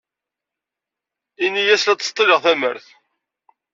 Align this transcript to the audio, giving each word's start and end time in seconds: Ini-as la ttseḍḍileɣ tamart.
Ini-as 1.45 1.83
la 1.87 1.93
ttseḍḍileɣ 1.95 2.39
tamart. 2.43 2.87